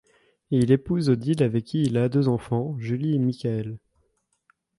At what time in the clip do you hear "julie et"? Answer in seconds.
2.79-3.19